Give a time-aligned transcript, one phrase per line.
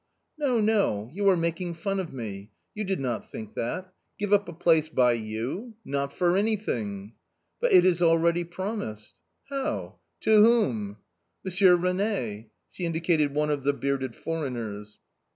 [0.39, 4.49] "No, no, you are making fun of me; you did not think that; give up
[4.49, 7.13] a place by you— not for anything!""
[7.61, 9.13] But it is already promised."
[9.51, 9.99] "How?
[10.21, 10.97] To whom?""
[11.45, 11.81] M.
[11.83, 12.49] Rene.
[12.71, 14.97] She indicated one of the bearded foreigners.